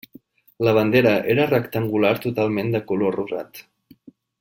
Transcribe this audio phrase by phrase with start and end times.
[0.67, 3.67] La bandera era rectangular totalment de color rosat.